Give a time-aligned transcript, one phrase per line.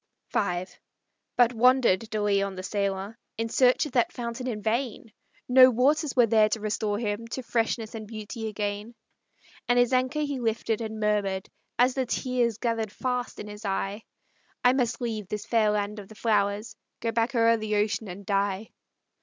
[0.33, 0.65] V
[1.37, 5.13] But wandered De Leon, the sailor, In search of that fountain in vain;
[5.47, 8.95] No waters were there to restore him To freshness and beauty again.
[9.67, 14.01] And his anchor he lifted, and murmured, As the tears gathered fast in his eye,
[14.63, 18.25] "I must leave this fair land of the flowers, Go back o'er the ocean, and
[18.25, 18.71] die."